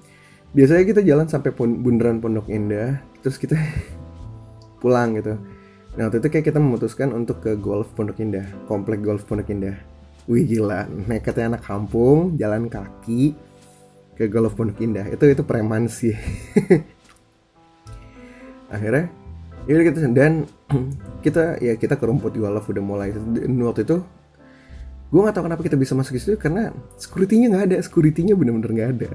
biasanya 0.55 0.87
kita 0.87 1.01
jalan 1.03 1.27
sampai 1.27 1.51
bundaran 1.59 2.23
Pondok 2.23 2.47
Indah. 2.47 3.03
Terus 3.19 3.35
kita 3.35 3.59
pulang 4.79 5.19
gitu 5.19 5.35
Nah 5.93 6.09
waktu 6.09 6.25
itu 6.25 6.29
kayak 6.33 6.45
kita 6.49 6.57
memutuskan 6.57 7.13
untuk 7.13 7.45
ke 7.45 7.53
golf 7.53 7.93
Pondok 7.93 8.17
Indah, 8.17 8.49
komplek 8.65 9.05
golf 9.05 9.29
Pondok 9.29 9.53
Indah. 9.53 9.77
Wih 10.25 10.41
gila, 10.49 10.89
nekatnya 10.89 11.53
anak 11.53 11.61
kampung, 11.61 12.33
jalan 12.33 12.65
kaki 12.65 13.37
ke 14.17 14.25
golf 14.25 14.57
Pondok 14.57 14.81
Indah. 14.81 15.05
Itu 15.05 15.29
itu 15.29 15.45
preman 15.45 15.85
sih. 15.85 16.17
Akhirnya, 18.73 19.05
ya 19.69 19.85
kita 19.85 20.09
dan 20.09 20.49
kita 21.25 21.61
ya 21.61 21.77
kita 21.77 21.93
ke 21.93 22.09
rumput 22.09 22.41
golf 22.41 22.65
udah 22.65 22.81
mulai. 22.81 23.13
Dan 23.13 23.53
waktu 23.61 23.85
itu 23.85 24.01
gue 25.13 25.21
nggak 25.21 25.35
tahu 25.37 25.45
kenapa 25.45 25.61
kita 25.61 25.77
bisa 25.77 25.93
masuk 25.93 26.17
ke 26.17 26.19
situ 26.25 26.41
karena 26.41 26.73
securitynya 26.97 27.53
nggak 27.53 27.65
ada, 27.69 27.77
securitynya 27.85 28.33
bener-bener 28.33 28.71
nggak 28.73 28.91
ada 28.97 29.09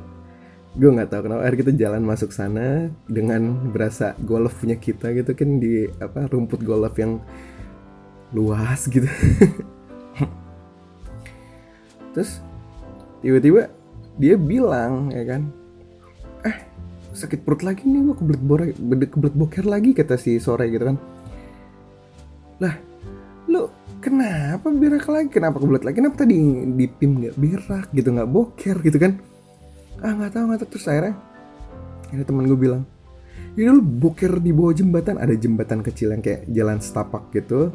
gue 0.78 0.90
nggak 0.94 1.10
tahu 1.10 1.26
kenapa 1.26 1.42
akhirnya 1.42 1.60
kita 1.66 1.72
jalan 1.74 2.02
masuk 2.06 2.30
sana 2.30 2.86
dengan 3.10 3.74
berasa 3.74 4.14
golf 4.22 4.62
punya 4.62 4.78
kita 4.78 5.10
gitu 5.10 5.34
kan 5.34 5.58
di 5.58 5.90
apa 5.98 6.30
rumput 6.30 6.62
golf 6.62 6.94
yang 6.94 7.18
luas 8.30 8.86
gitu. 8.86 9.10
Terus 12.14 12.38
tiba-tiba 13.18 13.74
dia 14.22 14.38
bilang 14.38 15.10
ya 15.10 15.26
kan 15.26 15.50
eh 16.46 16.56
sakit 17.10 17.42
perut 17.42 17.66
lagi 17.66 17.82
nih 17.82 17.98
gue 17.98 18.14
kebelet 18.14 18.42
boker 18.46 18.68
kebelet 19.10 19.34
boker 19.34 19.64
lagi 19.66 19.90
kata 19.98 20.14
si 20.14 20.38
sore 20.38 20.70
gitu 20.70 20.94
kan. 20.94 20.96
Lah 22.62 22.78
lu 23.50 23.66
kenapa 23.98 24.70
berak 24.70 25.10
lagi? 25.10 25.26
Kenapa 25.26 25.58
kebelet 25.58 25.82
lagi? 25.82 25.96
Kenapa 25.98 26.22
tadi 26.22 26.38
di 26.70 26.86
pim 26.86 27.18
nggak 27.18 27.34
berak 27.34 27.90
gitu 27.90 28.14
nggak 28.14 28.30
boker 28.30 28.78
gitu 28.78 29.00
kan 29.02 29.18
ah 30.02 30.12
nggak 30.14 30.32
tahu 30.34 30.44
nggak 30.48 30.60
tahu. 30.64 30.68
Terus 30.76 30.86
akhirnya 30.88 31.14
ada 32.08 32.22
temen 32.24 32.48
gue 32.48 32.58
bilang 32.58 32.82
ya 33.58 33.74
lu 33.74 33.82
boker 33.82 34.38
di 34.38 34.50
bawah 34.54 34.74
jembatan. 34.74 35.18
Ada 35.18 35.34
jembatan 35.34 35.80
kecil 35.82 36.14
yang 36.14 36.22
kayak 36.22 36.46
jalan 36.50 36.78
setapak 36.78 37.30
gitu. 37.34 37.74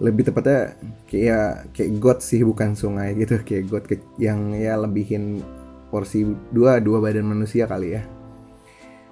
Lebih 0.00 0.32
tepatnya 0.32 0.74
kayak 1.06 1.76
kayak 1.76 1.90
got 2.00 2.18
sih 2.24 2.40
bukan 2.42 2.74
sungai 2.74 3.14
gitu. 3.14 3.38
Kayak 3.44 3.64
got 3.68 3.84
yang 4.16 4.56
ya 4.56 4.74
lebihin 4.80 5.44
porsi 5.92 6.24
dua 6.50 6.80
dua 6.80 6.98
badan 6.98 7.30
manusia 7.30 7.68
kali 7.68 7.94
ya. 7.94 8.02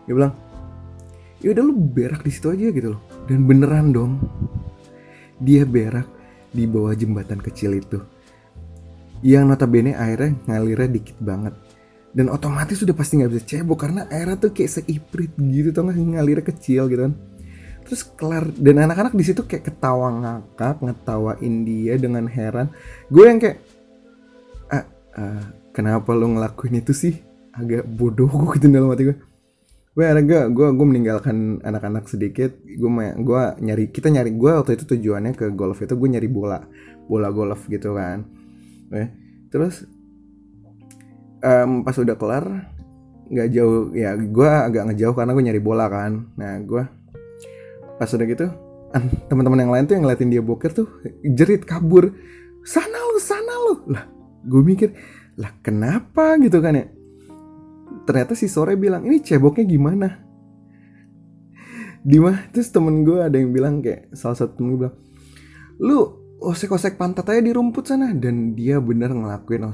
Dia 0.08 0.14
bilang 0.16 0.34
ya 1.38 1.54
udah 1.54 1.62
lu 1.62 1.74
berak 1.76 2.26
di 2.26 2.32
situ 2.32 2.50
aja 2.50 2.72
gitu 2.72 2.96
loh. 2.96 3.02
Dan 3.28 3.44
beneran 3.44 3.92
dong 3.92 4.12
dia 5.38 5.62
berak 5.62 6.08
di 6.50 6.64
bawah 6.64 6.96
jembatan 6.96 7.38
kecil 7.38 7.76
itu. 7.78 8.00
Yang 9.20 9.44
notabene 9.54 9.92
airnya 9.98 10.34
ngalirnya 10.46 10.88
dikit 10.88 11.18
banget 11.20 11.54
dan 12.16 12.32
otomatis 12.32 12.80
sudah 12.80 12.96
pasti 12.96 13.20
nggak 13.20 13.30
bisa 13.32 13.42
cebok 13.44 13.84
karena 13.84 14.08
airnya 14.08 14.40
tuh 14.40 14.50
kayak 14.56 14.80
seiprit 14.80 15.32
gitu 15.36 15.68
tau 15.76 15.88
gak 15.92 15.96
ngalirnya 15.96 16.44
kecil 16.44 16.88
gitu 16.88 17.04
kan. 17.08 17.14
Terus 17.84 18.04
kelar 18.04 18.44
dan 18.52 18.84
anak-anak 18.84 19.16
di 19.16 19.24
situ 19.24 19.44
kayak 19.44 19.68
ketawa 19.72 20.12
ngakak 20.12 20.80
ngetawain 20.84 21.54
dia 21.64 21.94
dengan 22.00 22.24
heran. 22.28 22.72
Gue 23.08 23.28
yang 23.28 23.40
kayak 23.40 23.58
ah, 24.72 24.84
ah, 25.16 25.42
kenapa 25.72 26.12
lo 26.16 26.28
ngelakuin 26.32 26.80
itu 26.80 26.92
sih? 26.96 27.14
Agak 27.52 27.84
bodoh 27.88 28.28
gue 28.28 28.56
gitu 28.56 28.68
dalam 28.68 28.92
hati 28.92 29.08
gue. 29.08 29.16
Gue 29.96 30.04
agak 30.04 30.52
gue 30.52 30.68
gue 30.72 30.86
meninggalkan 30.88 31.60
anak-anak 31.64 32.08
sedikit. 32.08 32.56
Gue 32.64 32.88
gue 33.20 33.42
nyari 33.60 33.88
kita 33.92 34.08
nyari 34.08 34.32
gue 34.36 34.52
waktu 34.52 34.80
itu 34.80 34.84
tujuannya 34.96 35.32
ke 35.36 35.52
golf 35.52 35.80
itu 35.80 35.92
gue 35.92 36.08
nyari 36.08 36.28
bola 36.28 36.64
bola 37.08 37.28
golf 37.32 37.68
gitu 37.68 37.96
kan. 37.96 38.24
Terus 39.48 39.97
um, 41.42 41.82
pas 41.86 41.96
udah 41.98 42.16
kelar 42.18 42.44
nggak 43.28 43.48
jauh 43.52 43.92
ya 43.92 44.16
gue 44.16 44.48
agak 44.48 44.88
ngejauh 44.88 45.12
karena 45.12 45.36
gue 45.36 45.44
nyari 45.44 45.62
bola 45.62 45.86
kan. 45.92 46.32
Nah 46.40 46.56
gue 46.64 46.82
pas 48.00 48.08
udah 48.08 48.26
gitu 48.26 48.46
teman-teman 49.28 49.68
yang 49.68 49.72
lain 49.74 49.84
tuh 49.84 49.94
yang 50.00 50.04
ngeliatin 50.08 50.32
dia 50.32 50.40
boker 50.40 50.72
tuh 50.72 50.88
jerit 51.22 51.68
kabur. 51.68 52.08
Sana 52.64 52.98
lu 53.12 53.20
sana 53.20 53.54
lu. 53.68 53.74
Lah 53.92 54.04
gue 54.44 54.62
mikir 54.64 54.96
lah 55.36 55.52
kenapa? 55.60 56.40
Gitu 56.40 56.56
kan 56.64 56.72
ya. 56.72 56.88
Ternyata 58.08 58.32
si 58.32 58.48
sore 58.48 58.80
bilang 58.80 59.04
ini 59.04 59.20
ceboknya 59.20 59.64
gimana? 59.68 60.08
Di 62.00 62.16
mah 62.16 62.48
terus 62.48 62.72
temen 62.72 63.04
gue 63.04 63.20
ada 63.20 63.36
yang 63.36 63.52
bilang 63.52 63.84
kayak 63.84 64.08
salah 64.16 64.40
satu 64.40 64.56
temen 64.56 64.72
gue 64.72 64.80
bilang 64.88 64.96
lu 65.78 65.98
osek-osek 66.40 66.96
pantat 66.96 67.28
aja 67.28 67.44
di 67.44 67.52
rumput 67.52 67.84
sana. 67.84 68.16
Dan 68.16 68.56
dia 68.56 68.80
bener 68.80 69.12
ngelakuin 69.12 69.68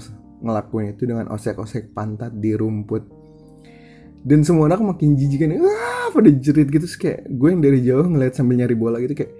ngelakuin 0.44 0.92
itu 0.92 1.08
dengan 1.08 1.32
osek-osek 1.32 1.96
pantat 1.96 2.36
di 2.36 2.52
rumput. 2.52 3.02
Dan 4.24 4.40
semua 4.40 4.68
anak 4.68 4.80
makin 4.80 5.16
jijik 5.16 5.44
kan 5.44 5.56
wah 5.60 6.08
pada 6.12 6.30
jerit 6.32 6.68
gitu. 6.68 6.84
Terus 6.84 6.96
kayak 7.00 7.28
gue 7.28 7.48
yang 7.48 7.60
dari 7.64 7.80
jauh 7.84 8.04
ngeliat 8.04 8.36
sambil 8.36 8.60
nyari 8.60 8.76
bola 8.76 9.00
gitu 9.00 9.16
kayak 9.16 9.32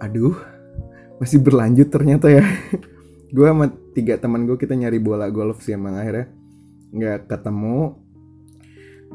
aduh 0.00 0.36
masih 1.20 1.40
berlanjut 1.40 1.88
ternyata 1.92 2.32
ya. 2.32 2.44
Gue 3.36 3.46
sama 3.46 3.70
tiga 3.94 4.18
teman 4.18 4.42
gue 4.42 4.58
kita 4.58 4.74
nyari 4.74 4.98
bola 4.98 5.30
golf 5.30 5.62
sih 5.62 5.78
emang 5.78 5.94
akhirnya 5.94 6.26
nggak 6.90 7.30
ketemu. 7.30 7.94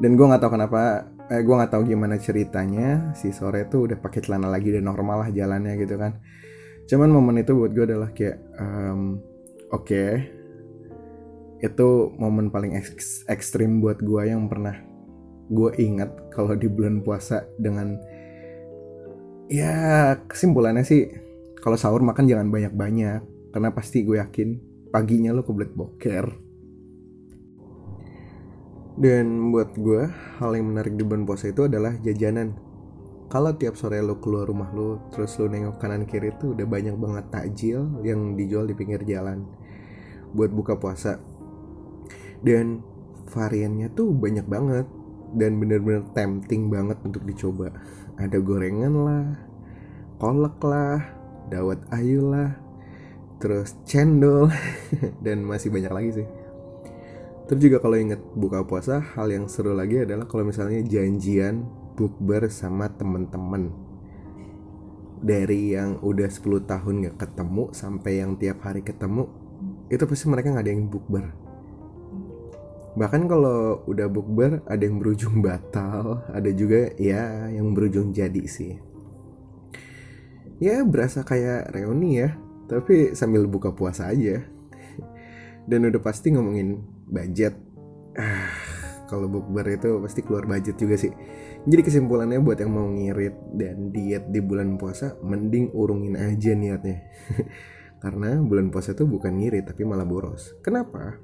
Dan 0.00 0.16
gue 0.16 0.24
nggak 0.24 0.40
tahu 0.40 0.52
kenapa 0.56 1.12
eh 1.28 1.44
gue 1.44 1.54
nggak 1.54 1.72
tahu 1.76 1.82
gimana 1.84 2.16
ceritanya. 2.16 3.12
Si 3.12 3.28
sore 3.28 3.68
tuh 3.68 3.90
udah 3.90 4.00
pakai 4.00 4.24
celana 4.24 4.48
lagi 4.48 4.72
dan 4.72 4.88
normal 4.88 5.26
lah 5.26 5.28
jalannya 5.28 5.76
gitu 5.76 6.00
kan. 6.00 6.16
Cuman 6.88 7.12
momen 7.12 7.42
itu 7.44 7.52
buat 7.52 7.76
gue 7.76 7.84
adalah 7.84 8.14
kayak 8.14 8.38
um, 8.56 9.20
oke 9.74 9.84
okay, 9.84 10.32
itu 11.60 12.12
momen 12.20 12.52
paling 12.52 12.76
ek 12.76 13.00
ekstrim 13.32 13.80
buat 13.80 14.00
gue 14.00 14.22
yang 14.28 14.48
pernah 14.48 14.76
gue 15.46 15.70
ingat 15.78 16.34
kalau 16.34 16.52
di 16.58 16.66
bulan 16.66 17.00
puasa 17.00 17.46
dengan 17.56 17.96
ya 19.46 20.18
kesimpulannya 20.26 20.82
sih 20.82 21.06
kalau 21.62 21.78
sahur 21.78 22.02
makan 22.02 22.26
jangan 22.26 22.50
banyak-banyak 22.50 23.20
karena 23.50 23.70
pasti 23.72 24.04
gue 24.04 24.20
yakin 24.20 24.60
paginya 24.90 25.34
lo 25.34 25.42
kebelet 25.42 25.72
boker. 25.74 26.26
Dan 28.96 29.52
buat 29.52 29.76
gue 29.76 30.08
hal 30.40 30.56
yang 30.56 30.72
menarik 30.72 30.96
di 30.96 31.04
bulan 31.04 31.28
puasa 31.28 31.52
itu 31.52 31.68
adalah 31.68 32.00
jajanan. 32.00 32.56
Kalau 33.28 33.52
tiap 33.58 33.76
sore 33.76 34.00
lo 34.00 34.16
keluar 34.22 34.48
rumah 34.48 34.72
lo 34.72 35.10
terus 35.12 35.36
lo 35.36 35.50
nengok 35.50 35.76
kanan 35.76 36.08
kiri 36.08 36.32
tuh 36.40 36.56
udah 36.56 36.64
banyak 36.64 36.96
banget 36.96 37.24
takjil 37.28 38.00
yang 38.00 38.38
dijual 38.38 38.64
di 38.64 38.72
pinggir 38.72 39.04
jalan. 39.04 39.44
Buat 40.32 40.56
buka 40.56 40.80
puasa 40.80 41.20
dan 42.46 42.86
variannya 43.26 43.90
tuh 43.90 44.14
banyak 44.14 44.46
banget. 44.46 44.86
Dan 45.34 45.58
bener-bener 45.58 46.06
tempting 46.14 46.70
banget 46.70 47.02
untuk 47.02 47.26
dicoba. 47.26 47.74
Ada 48.14 48.38
gorengan 48.38 48.94
lah 48.94 49.26
kolak 50.16 50.56
lah 50.64 51.04
dawet 51.52 51.80
ayu 51.92 52.24
lah 52.32 52.56
terus 53.36 53.76
cendol 53.84 54.48
dan 55.24 55.44
masih 55.44 55.68
banyak 55.68 55.92
lagi 55.92 56.10
sih. 56.22 56.28
Terus 57.46 57.60
juga 57.62 57.78
kalau 57.78 57.94
inget 58.00 58.18
buka 58.34 58.64
puasa 58.66 58.98
hal 59.14 59.30
yang 59.30 59.46
seru 59.46 59.76
lagi 59.76 60.02
adalah 60.02 60.26
kalau 60.26 60.42
misalnya 60.42 60.82
janjian 60.82 61.68
bukber 61.94 62.48
sama 62.48 62.90
temen-temen. 62.90 63.70
Dari 65.20 65.76
yang 65.76 66.00
udah 66.00 66.28
10 66.28 66.64
tahun 66.68 66.94
gak 67.08 67.16
ketemu 67.28 67.64
sampai 67.72 68.12
yang 68.20 68.36
tiap 68.36 68.60
hari 68.64 68.80
ketemu 68.84 69.28
itu 69.88 70.02
pasti 70.04 70.26
mereka 70.28 70.52
nggak 70.52 70.64
ada 70.66 70.72
yang 70.74 70.90
bukber 70.90 71.45
bahkan 72.96 73.28
kalau 73.28 73.84
udah 73.84 74.08
bukber 74.08 74.64
ada 74.64 74.82
yang 74.82 74.98
berujung 74.98 75.44
batal 75.44 76.24
ada 76.32 76.50
juga 76.50 76.90
ya 76.96 77.46
yang 77.52 77.76
berujung 77.76 78.10
jadi 78.10 78.42
sih. 78.48 78.80
Ya 80.56 80.80
berasa 80.82 81.20
kayak 81.20 81.76
reuni 81.76 82.24
ya 82.24 82.34
tapi 82.66 83.12
sambil 83.12 83.44
buka 83.46 83.70
puasa 83.76 84.10
aja. 84.10 84.42
Dan 85.66 85.86
udah 85.86 85.98
pasti 85.98 86.30
ngomongin 86.30 86.80
budget. 87.10 87.58
Ah 88.16 88.76
kalau 89.06 89.30
bukber 89.30 89.66
itu 89.70 90.02
pasti 90.02 90.20
keluar 90.26 90.44
budget 90.44 90.76
juga 90.76 90.98
sih. 90.98 91.14
Jadi 91.66 91.82
kesimpulannya 91.82 92.42
buat 92.42 92.58
yang 92.58 92.74
mau 92.74 92.86
ngirit 92.90 93.34
dan 93.54 93.90
diet 93.90 94.30
di 94.30 94.38
bulan 94.42 94.78
puasa 94.78 95.18
mending 95.22 95.74
urungin 95.74 96.18
aja 96.18 96.54
niatnya. 96.54 97.06
Karena 98.02 98.38
bulan 98.38 98.70
puasa 98.70 98.92
itu 98.94 99.06
bukan 99.06 99.38
ngirit 99.38 99.66
tapi 99.66 99.82
malah 99.86 100.06
boros. 100.06 100.54
Kenapa 100.62 101.18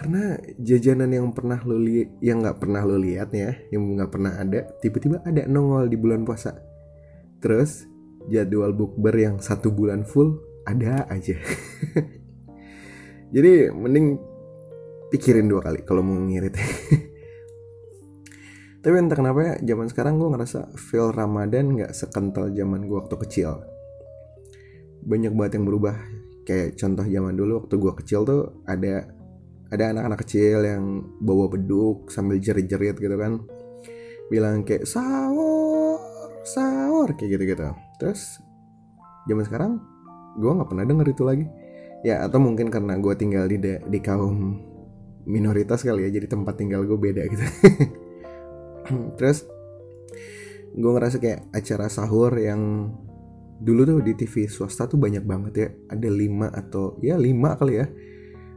karena 0.00 0.40
jajanan 0.56 1.12
yang 1.12 1.28
pernah 1.36 1.60
lo 1.60 1.76
li 1.76 2.08
yang 2.24 2.40
nggak 2.40 2.56
pernah 2.56 2.88
lo 2.88 2.96
lihat 2.96 3.36
ya 3.36 3.52
yang 3.68 3.84
nggak 3.84 4.08
pernah 4.08 4.32
ada 4.40 4.64
tiba-tiba 4.80 5.20
ada 5.28 5.44
nongol 5.44 5.92
di 5.92 6.00
bulan 6.00 6.24
puasa. 6.24 6.56
Terus 7.44 7.84
jadwal 8.32 8.72
bukber 8.72 9.12
yang 9.12 9.44
satu 9.44 9.68
bulan 9.68 10.08
full 10.08 10.40
ada 10.64 11.04
aja. 11.04 11.36
Jadi 13.36 13.68
mending 13.68 14.16
pikirin 15.12 15.52
dua 15.52 15.68
kali 15.68 15.84
kalau 15.84 16.00
mau 16.00 16.16
ngirit. 16.16 16.56
Tapi 18.80 18.94
entah 18.96 19.20
kenapa 19.20 19.40
ya 19.44 19.54
zaman 19.60 19.92
sekarang 19.92 20.16
gue 20.16 20.32
ngerasa 20.32 20.80
feel 20.80 21.12
Ramadan 21.12 21.76
nggak 21.76 21.92
sekental 21.92 22.48
zaman 22.56 22.88
gue 22.88 22.96
waktu 22.96 23.20
kecil. 23.20 23.68
Banyak 25.04 25.36
banget 25.36 25.60
yang 25.60 25.68
berubah. 25.68 25.92
Kayak 26.48 26.80
contoh 26.80 27.04
zaman 27.04 27.36
dulu 27.36 27.60
waktu 27.60 27.74
gue 27.76 27.92
kecil 28.00 28.24
tuh 28.24 28.64
ada 28.64 29.19
ada 29.70 29.94
anak-anak 29.94 30.18
kecil 30.26 30.66
yang 30.66 30.84
bawa 31.22 31.46
beduk 31.46 32.10
sambil 32.10 32.42
jerit-jerit 32.42 32.98
gitu 32.98 33.14
kan. 33.14 33.46
Bilang 34.30 34.66
kayak 34.66 34.86
sahur 34.86 35.98
sahur 36.42 37.12
kayak 37.14 37.36
gitu 37.38 37.44
gitu 37.52 37.68
terus 38.00 38.40
zaman 39.28 39.44
sekarang 39.44 39.72
gue 40.40 40.50
nggak 40.50 40.68
pernah 40.68 40.84
denger 40.86 41.06
itu 41.14 41.22
lagi. 41.22 41.46
Ya 42.00 42.24
atau 42.24 42.40
mungkin 42.40 42.72
karena 42.72 42.96
gue 42.98 43.14
tinggal 43.14 43.46
di 43.46 43.60
di 43.62 43.98
kaum 44.00 44.58
minoritas 45.28 45.84
kali 45.84 46.08
ya 46.08 46.10
jadi 46.16 46.26
tempat 46.26 46.58
tinggal 46.58 46.82
gue 46.88 46.98
beda 46.98 47.22
gitu. 47.30 47.44
Terus 49.20 49.46
gue 50.74 50.90
ngerasa 50.90 51.22
kayak 51.22 51.52
acara 51.54 51.86
sahur 51.92 52.34
yang 52.40 52.90
dulu 53.60 53.84
tuh 53.84 53.98
di 54.00 54.16
TV 54.16 54.48
swasta 54.48 54.88
tuh 54.88 54.98
banyak 54.98 55.22
banget 55.22 55.52
ya. 55.54 55.68
Ada 55.92 56.08
lima 56.08 56.48
atau 56.50 56.98
ya 57.04 57.20
lima 57.20 57.54
kali 57.54 57.74
ya 57.78 57.86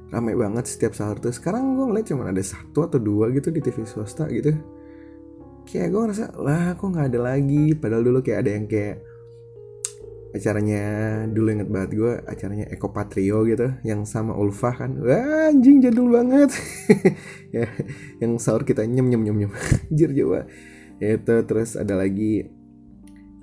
ramai 0.09 0.35
banget 0.35 0.65
setiap 0.67 0.97
sahur 0.97 1.21
tuh. 1.21 1.31
Sekarang 1.31 1.77
gue 1.77 1.85
ngeliat 1.87 2.07
cuma 2.09 2.27
ada 2.27 2.43
satu 2.43 2.89
atau 2.89 2.99
dua 2.99 3.29
gitu 3.31 3.53
di 3.53 3.61
TV 3.63 3.85
swasta 3.87 4.27
gitu. 4.27 4.57
Kayak 5.63 5.87
gue 5.95 6.01
ngerasa 6.03 6.25
lah 6.41 6.75
kok 6.75 6.87
nggak 6.89 7.07
ada 7.13 7.19
lagi? 7.23 7.71
Padahal 7.77 8.03
dulu 8.03 8.19
kayak 8.19 8.39
ada 8.43 8.51
yang 8.51 8.65
kayak 8.67 8.95
acaranya 10.33 10.83
dulu 11.29 11.53
inget 11.53 11.69
banget 11.69 11.91
gue 11.93 12.13
acaranya 12.25 12.65
Eko 12.73 12.89
Patrio 12.89 13.45
gitu 13.45 13.69
yang 13.85 14.03
sama 14.03 14.33
Ulfa 14.33 14.73
kan. 14.73 14.97
Wah 14.99 15.53
anjing 15.53 15.79
jadul 15.79 16.09
banget. 16.09 16.51
Ya 17.53 17.69
yang 18.17 18.41
sahur 18.41 18.65
kita 18.65 18.81
nyem 18.81 19.13
nyem 19.13 19.21
nyem 19.29 19.37
nyem. 19.45 19.51
Jir 19.97 20.09
jawa. 20.09 20.49
Itu 20.97 21.45
terus 21.45 21.77
ada 21.77 21.93
lagi 21.93 22.49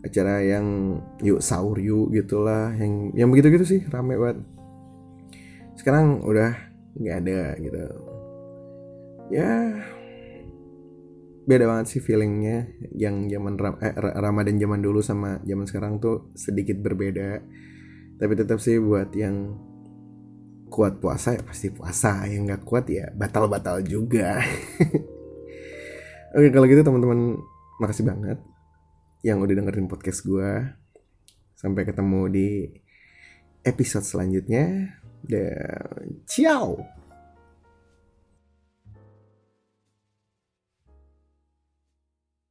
acara 0.00 0.40
yang 0.40 0.98
yuk 1.20 1.44
sahur 1.44 1.76
yuk 1.76 2.08
gitulah 2.10 2.72
yang 2.72 3.12
yang 3.12 3.28
begitu 3.28 3.52
gitu 3.60 3.66
sih 3.68 3.80
rame 3.92 4.16
banget 4.16 4.40
sekarang 5.80 6.20
udah 6.20 6.52
nggak 7.00 7.16
ada 7.24 7.40
gitu. 7.56 7.84
Ya 9.32 9.80
beda 11.48 11.64
banget 11.64 11.86
sih 11.96 12.04
feelingnya. 12.04 12.68
Yang 12.92 13.32
zaman 13.32 13.56
ram 13.56 13.74
eh, 13.80 13.96
Ramadan 13.96 14.60
zaman 14.60 14.84
dulu 14.84 15.00
sama 15.00 15.40
zaman 15.40 15.64
sekarang 15.64 15.96
tuh 16.04 16.28
sedikit 16.36 16.76
berbeda. 16.84 17.40
Tapi 18.20 18.32
tetap 18.36 18.60
sih 18.60 18.76
buat 18.76 19.08
yang 19.16 19.56
kuat 20.68 21.00
puasa 21.00 21.40
ya 21.40 21.42
pasti 21.42 21.72
puasa. 21.72 22.28
Yang 22.28 22.42
nggak 22.52 22.62
kuat 22.68 22.84
ya 22.92 23.08
batal-batal 23.16 23.80
juga. 23.80 24.36
Oke 26.36 26.52
kalau 26.52 26.68
gitu 26.68 26.84
teman-teman 26.84 27.40
makasih 27.80 28.04
banget 28.04 28.38
yang 29.24 29.40
udah 29.40 29.52
dengerin 29.56 29.88
podcast 29.88 30.22
gue 30.24 30.76
sampai 31.56 31.84
ketemu 31.84 32.20
di 32.32 32.48
episode 33.64 34.06
selanjutnya 34.06 34.96
dan 35.24 36.20
ciao 36.26 36.99